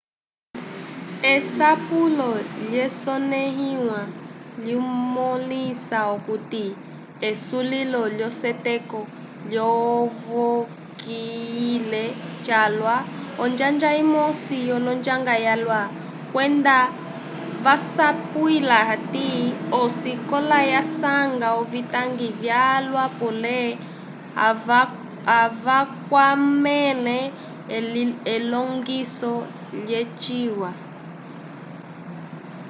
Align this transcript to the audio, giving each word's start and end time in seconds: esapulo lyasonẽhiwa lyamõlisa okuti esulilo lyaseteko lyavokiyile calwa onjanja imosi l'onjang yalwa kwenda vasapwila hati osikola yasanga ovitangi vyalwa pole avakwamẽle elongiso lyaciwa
esapulo 1.33 2.29
lyasonẽhiwa 2.71 3.99
lyamõlisa 4.63 5.99
okuti 6.15 6.65
esulilo 7.29 8.01
lyaseteko 8.17 8.99
lyavokiyile 9.49 12.03
calwa 12.45 12.95
onjanja 13.45 13.89
imosi 14.03 14.57
l'onjang 14.85 15.27
yalwa 15.47 15.79
kwenda 16.31 16.77
vasapwila 17.65 18.77
hati 18.89 19.27
osikola 19.81 20.57
yasanga 20.73 21.47
ovitangi 21.61 22.27
vyalwa 22.41 23.03
pole 23.19 23.59
avakwamẽle 25.41 27.19
elongiso 28.35 29.33
lyaciwa 29.87 30.71